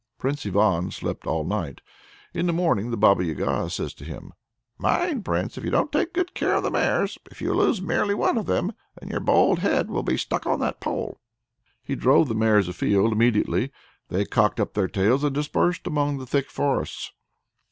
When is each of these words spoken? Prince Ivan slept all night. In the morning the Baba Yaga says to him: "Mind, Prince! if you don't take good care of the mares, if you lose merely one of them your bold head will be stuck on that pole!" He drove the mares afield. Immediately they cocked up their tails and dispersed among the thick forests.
Prince 0.17 0.47
Ivan 0.47 0.89
slept 0.89 1.27
all 1.27 1.43
night. 1.43 1.79
In 2.33 2.47
the 2.47 2.53
morning 2.53 2.89
the 2.89 2.97
Baba 2.97 3.23
Yaga 3.23 3.69
says 3.69 3.93
to 3.93 4.03
him: 4.03 4.33
"Mind, 4.79 5.23
Prince! 5.23 5.59
if 5.59 5.63
you 5.63 5.69
don't 5.69 5.91
take 5.91 6.11
good 6.11 6.33
care 6.33 6.55
of 6.55 6.63
the 6.63 6.71
mares, 6.71 7.19
if 7.29 7.39
you 7.39 7.53
lose 7.53 7.83
merely 7.83 8.15
one 8.15 8.35
of 8.35 8.47
them 8.47 8.73
your 9.07 9.19
bold 9.19 9.59
head 9.59 9.91
will 9.91 10.01
be 10.01 10.17
stuck 10.17 10.47
on 10.47 10.59
that 10.59 10.79
pole!" 10.79 11.19
He 11.83 11.93
drove 11.93 12.29
the 12.29 12.33
mares 12.33 12.67
afield. 12.67 13.11
Immediately 13.13 13.71
they 14.07 14.25
cocked 14.25 14.59
up 14.59 14.73
their 14.73 14.87
tails 14.87 15.23
and 15.23 15.35
dispersed 15.35 15.85
among 15.85 16.17
the 16.17 16.25
thick 16.25 16.49
forests. 16.49 17.11